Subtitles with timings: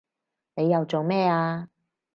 [0.55, 1.67] 你又做咩啊